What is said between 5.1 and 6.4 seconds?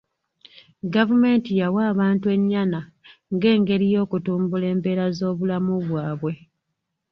z'obulamu bwabwe.